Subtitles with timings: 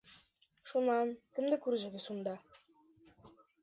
[0.71, 2.37] —Шунан, кемде күрҙегеҙ унда?